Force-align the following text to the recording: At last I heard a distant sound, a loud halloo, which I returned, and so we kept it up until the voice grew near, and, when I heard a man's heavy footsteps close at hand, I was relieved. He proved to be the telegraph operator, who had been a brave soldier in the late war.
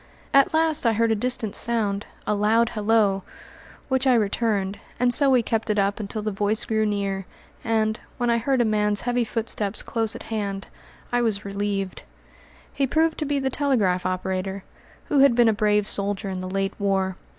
At 0.33 0.51
last 0.51 0.87
I 0.87 0.93
heard 0.93 1.11
a 1.11 1.15
distant 1.15 1.55
sound, 1.55 2.07
a 2.25 2.33
loud 2.33 2.69
halloo, 2.69 3.21
which 3.87 4.07
I 4.07 4.15
returned, 4.15 4.79
and 4.99 5.13
so 5.13 5.29
we 5.29 5.43
kept 5.43 5.69
it 5.69 5.77
up 5.77 5.99
until 5.99 6.23
the 6.23 6.31
voice 6.31 6.65
grew 6.65 6.87
near, 6.87 7.27
and, 7.63 7.99
when 8.17 8.27
I 8.31 8.39
heard 8.39 8.61
a 8.61 8.65
man's 8.65 9.01
heavy 9.01 9.23
footsteps 9.23 9.83
close 9.83 10.15
at 10.15 10.23
hand, 10.33 10.65
I 11.11 11.21
was 11.21 11.45
relieved. 11.45 12.01
He 12.73 12.87
proved 12.87 13.19
to 13.19 13.25
be 13.25 13.37
the 13.37 13.51
telegraph 13.51 14.03
operator, 14.03 14.63
who 15.05 15.19
had 15.19 15.35
been 15.35 15.47
a 15.49 15.53
brave 15.53 15.85
soldier 15.85 16.29
in 16.31 16.41
the 16.41 16.49
late 16.49 16.73
war. 16.79 17.15